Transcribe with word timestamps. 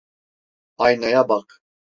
Aynaya 0.77 1.29
bak. 1.29 1.61